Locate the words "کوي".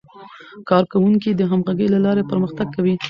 2.75-2.95